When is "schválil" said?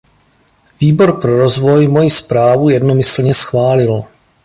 3.33-4.03